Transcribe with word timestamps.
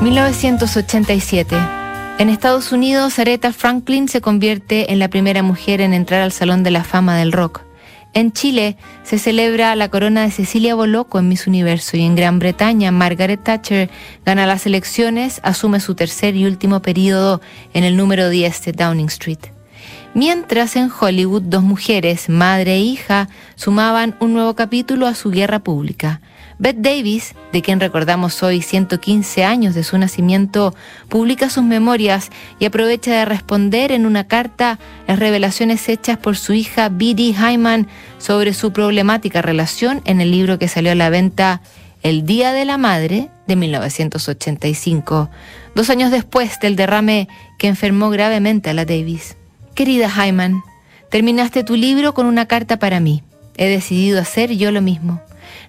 1987. 0.00 1.56
En 2.18 2.30
Estados 2.30 2.72
Unidos, 2.72 3.18
Aretha 3.18 3.52
Franklin 3.52 4.08
se 4.08 4.22
convierte 4.22 4.92
en 4.92 4.98
la 4.98 5.08
primera 5.08 5.42
mujer 5.42 5.82
en 5.82 5.92
entrar 5.92 6.22
al 6.22 6.32
Salón 6.32 6.62
de 6.62 6.70
la 6.70 6.84
Fama 6.84 7.18
del 7.18 7.32
Rock. 7.32 7.60
En 8.14 8.32
Chile 8.32 8.78
se 9.02 9.18
celebra 9.18 9.76
la 9.76 9.90
corona 9.90 10.22
de 10.22 10.30
Cecilia 10.30 10.74
Boloco 10.74 11.18
en 11.18 11.28
Miss 11.28 11.46
Universo 11.46 11.98
y 11.98 12.02
en 12.02 12.16
Gran 12.16 12.38
Bretaña 12.38 12.90
Margaret 12.90 13.44
Thatcher 13.44 13.90
gana 14.24 14.46
las 14.46 14.64
elecciones, 14.64 15.38
asume 15.44 15.80
su 15.80 15.94
tercer 15.94 16.34
y 16.34 16.46
último 16.46 16.80
periodo 16.80 17.42
en 17.74 17.84
el 17.84 17.96
número 17.96 18.30
10 18.30 18.64
de 18.64 18.72
Downing 18.72 19.06
Street. 19.06 19.38
Mientras 20.14 20.76
en 20.76 20.90
Hollywood 20.90 21.42
dos 21.42 21.62
mujeres, 21.62 22.28
madre 22.30 22.76
e 22.76 22.80
hija, 22.80 23.28
sumaban 23.54 24.16
un 24.18 24.32
nuevo 24.32 24.54
capítulo 24.54 25.06
a 25.06 25.14
su 25.14 25.30
guerra 25.30 25.60
pública. 25.60 26.20
Bette 26.60 26.82
Davis, 26.82 27.34
de 27.54 27.62
quien 27.62 27.80
recordamos 27.80 28.42
hoy 28.42 28.60
115 28.60 29.44
años 29.44 29.74
de 29.74 29.82
su 29.82 29.96
nacimiento, 29.96 30.74
publica 31.08 31.48
sus 31.48 31.64
memorias 31.64 32.28
y 32.58 32.66
aprovecha 32.66 33.12
de 33.12 33.24
responder 33.24 33.92
en 33.92 34.04
una 34.04 34.24
carta 34.24 34.78
las 35.08 35.18
revelaciones 35.18 35.88
hechas 35.88 36.18
por 36.18 36.36
su 36.36 36.52
hija 36.52 36.90
B.D. 36.90 37.32
Hyman 37.32 37.88
sobre 38.18 38.52
su 38.52 38.74
problemática 38.74 39.40
relación 39.40 40.02
en 40.04 40.20
el 40.20 40.32
libro 40.32 40.58
que 40.58 40.68
salió 40.68 40.92
a 40.92 40.96
la 40.96 41.08
venta 41.08 41.62
El 42.02 42.26
Día 42.26 42.52
de 42.52 42.66
la 42.66 42.76
Madre 42.76 43.30
de 43.46 43.56
1985, 43.56 45.30
dos 45.74 45.88
años 45.88 46.10
después 46.10 46.60
del 46.60 46.76
derrame 46.76 47.26
que 47.58 47.68
enfermó 47.68 48.10
gravemente 48.10 48.68
a 48.68 48.74
la 48.74 48.84
Davis. 48.84 49.38
Querida 49.74 50.10
Hyman, 50.10 50.62
terminaste 51.10 51.64
tu 51.64 51.74
libro 51.74 52.12
con 52.12 52.26
una 52.26 52.44
carta 52.44 52.78
para 52.78 53.00
mí. 53.00 53.22
He 53.56 53.66
decidido 53.66 54.20
hacer 54.20 54.52
yo 54.52 54.70
lo 54.72 54.82
mismo. 54.82 55.22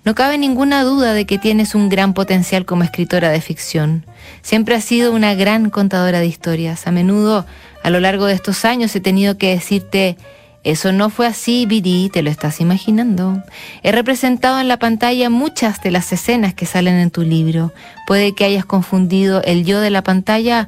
No 0.03 0.15
cabe 0.15 0.37
ninguna 0.37 0.83
duda 0.83 1.13
de 1.13 1.25
que 1.25 1.37
tienes 1.37 1.75
un 1.75 1.89
gran 1.89 2.13
potencial 2.13 2.65
como 2.65 2.83
escritora 2.83 3.29
de 3.29 3.41
ficción. 3.41 4.05
Siempre 4.41 4.75
has 4.75 4.83
sido 4.83 5.13
una 5.13 5.35
gran 5.35 5.69
contadora 5.69 6.19
de 6.19 6.27
historias. 6.27 6.87
A 6.87 6.91
menudo, 6.91 7.45
a 7.83 7.89
lo 7.89 7.99
largo 7.99 8.25
de 8.25 8.33
estos 8.33 8.65
años, 8.65 8.95
he 8.95 8.99
tenido 8.99 9.37
que 9.37 9.49
decirte, 9.49 10.17
eso 10.63 10.91
no 10.91 11.09
fue 11.09 11.25
así, 11.25 11.65
Bidi, 11.65 12.09
te 12.09 12.21
lo 12.21 12.29
estás 12.29 12.61
imaginando. 12.61 13.41
He 13.81 13.91
representado 13.91 14.59
en 14.59 14.67
la 14.67 14.77
pantalla 14.77 15.29
muchas 15.29 15.81
de 15.81 15.91
las 15.91 16.11
escenas 16.13 16.53
que 16.53 16.67
salen 16.67 16.95
en 16.95 17.09
tu 17.09 17.23
libro. 17.23 17.73
Puede 18.05 18.33
que 18.33 18.45
hayas 18.45 18.65
confundido 18.65 19.41
el 19.43 19.65
yo 19.65 19.81
de 19.81 19.89
la 19.89 20.03
pantalla 20.03 20.67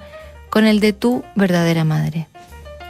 con 0.50 0.66
el 0.66 0.80
de 0.80 0.94
tu 0.94 1.24
verdadera 1.36 1.84
madre. 1.84 2.28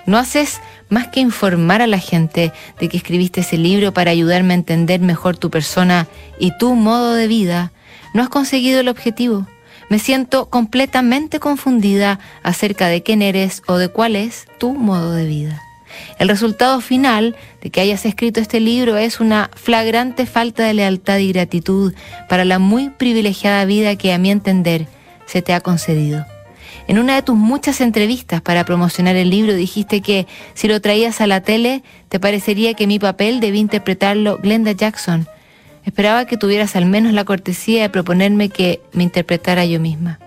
No 0.06 0.18
haces 0.18 0.60
más 0.90 1.08
que 1.08 1.20
informar 1.20 1.82
a 1.82 1.88
la 1.88 2.00
gente 2.00 2.52
de 2.80 2.90
que 2.90 2.98
escribiste 2.98 3.42
ese 3.42 3.58
libro 3.58 3.94
para 3.94 4.12
ayudarme 4.12 4.54
a 4.54 4.58
entender 4.58 5.00
mejor 5.00 5.38
tu 5.38 5.50
persona 5.50 6.08
y 6.40 6.58
tu 6.58 6.76
modo 6.76 7.14
de 7.14 7.28
vida. 7.28 7.72
No 8.14 8.22
has 8.22 8.30
conseguido 8.30 8.80
el 8.80 8.90
objetivo. 8.90 9.48
Me 9.90 10.00
siento 10.00 10.50
completamente 10.50 11.40
confundida 11.40 12.20
acerca 12.42 12.88
de 12.88 13.04
quién 13.04 13.22
eres 13.22 13.62
o 13.68 13.78
de 13.78 13.90
cuál 13.90 14.16
es 14.16 14.48
tu 14.60 14.74
modo 14.74 15.12
de 15.14 15.26
vida. 15.26 15.62
El 16.20 16.30
resultado 16.30 16.82
final 16.82 17.36
de 17.62 17.70
que 17.70 17.82
hayas 17.82 18.06
escrito 18.06 18.40
este 18.40 18.60
libro 18.60 18.98
es 18.98 19.20
una 19.20 19.50
flagrante 19.54 20.26
falta 20.26 20.64
de 20.64 20.74
lealtad 20.74 21.20
y 21.20 21.32
gratitud 21.32 21.94
para 22.30 22.46
la 22.46 22.60
muy 22.60 22.90
privilegiada 22.90 23.66
vida 23.66 23.96
que 23.96 24.14
a 24.14 24.18
mi 24.18 24.32
entender 24.32 24.88
se 25.26 25.42
te 25.42 25.54
ha 25.54 25.62
concedido. 25.62 26.26
En 26.88 27.00
una 27.00 27.16
de 27.16 27.22
tus 27.22 27.36
muchas 27.36 27.80
entrevistas 27.82 28.42
para 28.42 28.66
promocionar 28.66 29.16
el 29.16 29.30
libro 29.30 29.54
dijiste 29.54 30.02
que 30.02 30.28
si 30.54 30.68
lo 30.68 30.82
traías 30.82 31.22
a 31.22 31.28
la 31.28 31.42
tele 31.42 31.82
te 32.10 32.20
parecería 32.20 32.74
que 32.74 32.88
mi 32.88 33.00
papel 33.00 33.40
debía 33.40 33.62
interpretarlo 33.62 34.38
Glenda 34.38 34.74
Jackson. 34.74 35.28
Esperaba 35.86 36.26
que 36.26 36.38
tuvieras 36.38 36.76
al 36.76 36.86
menos 36.86 37.14
la 37.14 37.26
cortesía 37.26 37.84
de 37.84 37.90
proponerme 37.90 38.50
que 38.50 38.82
me 38.92 39.04
interpretara 39.04 39.66
yo 39.66 39.80
misma. 39.80 40.20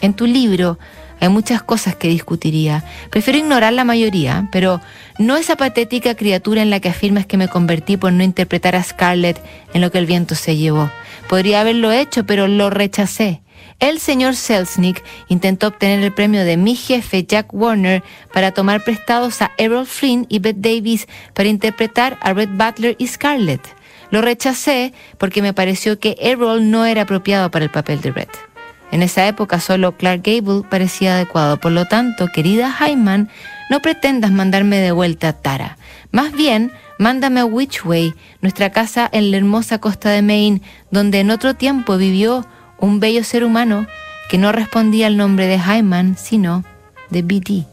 En 0.00 0.14
tu 0.14 0.26
libro 0.26 0.78
hay 1.22 1.28
muchas 1.28 1.62
cosas 1.62 1.94
que 1.94 2.08
discutiría. 2.08 2.82
Prefiero 3.10 3.38
ignorar 3.38 3.72
la 3.72 3.84
mayoría, 3.84 4.48
pero 4.50 4.80
no 5.18 5.36
esa 5.36 5.54
patética 5.54 6.16
criatura 6.16 6.62
en 6.62 6.70
la 6.70 6.80
que 6.80 6.88
afirmas 6.88 7.26
que 7.26 7.36
me 7.36 7.46
convertí 7.46 7.96
por 7.96 8.12
no 8.12 8.24
interpretar 8.24 8.74
a 8.74 8.82
Scarlett 8.82 9.40
en 9.72 9.82
lo 9.82 9.92
que 9.92 9.98
el 9.98 10.06
viento 10.06 10.34
se 10.34 10.56
llevó. 10.56 10.90
Podría 11.28 11.60
haberlo 11.60 11.92
hecho, 11.92 12.26
pero 12.26 12.48
lo 12.48 12.70
rechacé. 12.70 13.40
El 13.78 14.00
señor 14.00 14.34
Selznick 14.34 15.00
intentó 15.28 15.68
obtener 15.68 16.00
el 16.02 16.12
premio 16.12 16.44
de 16.44 16.56
mi 16.56 16.74
jefe 16.74 17.24
Jack 17.24 17.54
Warner 17.54 18.02
para 18.32 18.50
tomar 18.50 18.82
prestados 18.82 19.42
a 19.42 19.52
Errol 19.58 19.86
Flynn 19.86 20.26
y 20.28 20.40
Bette 20.40 20.60
Davis 20.60 21.06
para 21.34 21.48
interpretar 21.48 22.18
a 22.20 22.32
Red 22.32 22.50
Butler 22.50 22.96
y 22.98 23.06
Scarlett. 23.06 23.62
Lo 24.10 24.22
rechacé 24.22 24.92
porque 25.18 25.40
me 25.40 25.54
pareció 25.54 26.00
que 26.00 26.16
Errol 26.20 26.68
no 26.68 26.84
era 26.84 27.02
apropiado 27.02 27.48
para 27.52 27.64
el 27.64 27.70
papel 27.70 28.00
de 28.00 28.10
Red. 28.10 28.51
En 28.92 29.02
esa 29.02 29.26
época 29.26 29.58
solo 29.58 29.96
Clark 29.96 30.20
Gable 30.22 30.68
parecía 30.68 31.14
adecuado, 31.14 31.56
por 31.56 31.72
lo 31.72 31.86
tanto, 31.86 32.28
querida 32.28 32.76
Hyman, 32.78 33.30
no 33.70 33.80
pretendas 33.80 34.30
mandarme 34.30 34.76
de 34.76 34.92
vuelta 34.92 35.28
a 35.28 35.32
Tara. 35.32 35.78
Más 36.10 36.32
bien, 36.32 36.70
mándame 36.98 37.40
a 37.40 37.46
Witchway, 37.46 38.14
nuestra 38.42 38.70
casa 38.70 39.08
en 39.10 39.30
la 39.30 39.38
hermosa 39.38 39.78
costa 39.78 40.10
de 40.10 40.20
Maine, 40.20 40.60
donde 40.90 41.20
en 41.20 41.30
otro 41.30 41.54
tiempo 41.54 41.96
vivió 41.96 42.46
un 42.78 43.00
bello 43.00 43.24
ser 43.24 43.44
humano 43.44 43.86
que 44.28 44.36
no 44.36 44.52
respondía 44.52 45.06
al 45.06 45.16
nombre 45.16 45.46
de 45.46 45.58
Hyman, 45.58 46.18
sino 46.18 46.62
de 47.08 47.22
B.D. 47.22 47.64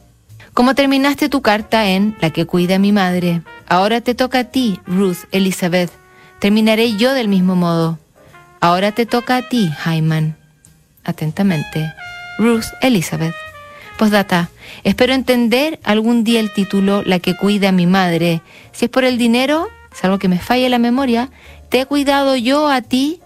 Como 0.53 0.73
terminaste 0.73 1.27
tu 1.27 1.41
carta 1.41 1.89
en 1.89 2.15
La 2.21 2.29
que 2.29 2.45
cuida 2.45 2.75
a 2.75 2.79
mi 2.79 2.93
madre, 2.93 3.41
ahora 3.67 3.99
te 3.99 4.15
toca 4.15 4.39
a 4.39 4.43
ti, 4.45 4.79
Ruth 4.87 5.25
Elizabeth. 5.31 5.91
Terminaré 6.39 6.95
yo 6.95 7.13
del 7.13 7.27
mismo 7.27 7.57
modo. 7.57 7.99
Ahora 8.61 8.93
te 8.93 9.05
toca 9.05 9.35
a 9.35 9.49
ti, 9.49 9.69
Hyman. 9.85 10.38
Atentamente, 11.09 11.93
Ruth 12.37 12.65
Elizabeth. 12.81 13.35
Postdata. 13.97 14.49
Espero 14.85 15.13
entender 15.13 15.79
algún 15.83 16.23
día 16.23 16.39
el 16.39 16.53
título 16.53 17.03
La 17.03 17.19
que 17.19 17.35
cuida 17.35 17.69
a 17.69 17.73
mi 17.73 17.85
madre. 17.85 18.41
Si 18.71 18.85
es 18.85 18.91
por 18.91 19.03
el 19.03 19.17
dinero, 19.17 19.67
salvo 19.93 20.19
que 20.19 20.29
me 20.29 20.39
falle 20.39 20.69
la 20.69 20.79
memoria, 20.79 21.29
te 21.67 21.81
he 21.81 21.85
cuidado 21.85 22.37
yo 22.37 22.69
a 22.69 22.81
ti 22.81 23.19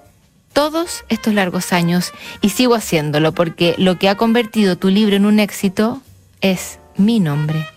todos 0.52 1.04
estos 1.10 1.34
largos 1.34 1.74
años 1.74 2.12
y 2.42 2.50
sigo 2.50 2.76
haciéndolo 2.76 3.34
porque 3.34 3.76
lo 3.78 4.00
que 4.00 4.10
ha 4.10 4.16
convertido 4.16 4.78
tu 4.78 4.90
libro 4.90 5.16
en 5.16 5.26
un 5.26 5.40
éxito 5.40 6.02
es 6.42 6.80
mi 6.98 7.20
nombre. 7.20 7.68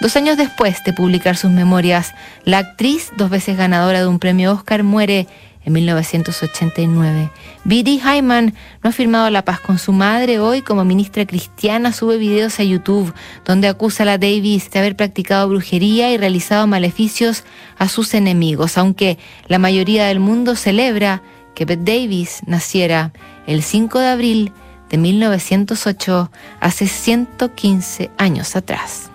Dos 0.00 0.16
años 0.16 0.38
después 0.38 0.82
de 0.84 0.94
publicar 0.94 1.36
sus 1.36 1.50
memorias, 1.50 2.14
la 2.44 2.58
actriz, 2.58 3.10
dos 3.18 3.28
veces 3.28 3.58
ganadora 3.58 4.00
de 4.00 4.06
un 4.06 4.18
premio 4.18 4.52
Oscar, 4.52 4.82
muere 4.82 5.26
en 5.64 5.72
1989. 5.72 7.30
B.D. 7.64 8.00
Hyman 8.00 8.54
no 8.82 8.90
ha 8.90 8.92
firmado 8.92 9.28
la 9.30 9.44
paz 9.44 9.60
con 9.60 9.78
su 9.78 9.92
madre. 9.92 10.38
Hoy, 10.38 10.62
como 10.62 10.84
ministra 10.84 11.26
cristiana, 11.26 11.92
sube 11.92 12.16
videos 12.16 12.58
a 12.60 12.64
YouTube 12.64 13.12
donde 13.44 13.68
acusa 13.68 14.04
a 14.04 14.06
la 14.06 14.18
Davis 14.18 14.70
de 14.70 14.78
haber 14.78 14.96
practicado 14.96 15.48
brujería 15.48 16.10
y 16.12 16.16
realizado 16.16 16.66
maleficios 16.66 17.44
a 17.78 17.88
sus 17.88 18.14
enemigos, 18.14 18.78
aunque 18.78 19.18
la 19.48 19.58
mayoría 19.58 20.06
del 20.06 20.20
mundo 20.20 20.56
celebra 20.56 21.22
que 21.54 21.64
Bette 21.64 21.84
Davis 21.84 22.40
naciera 22.46 23.12
el 23.46 23.62
5 23.62 23.98
de 23.98 24.08
abril 24.08 24.52
de 24.88 24.98
1908, 24.98 26.30
hace 26.60 26.86
115 26.86 28.10
años 28.18 28.56
atrás. 28.56 29.10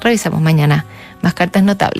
Revisamos 0.00 0.40
mañana 0.40 0.86
más 1.22 1.34
cartas 1.34 1.62
notables. 1.62 1.92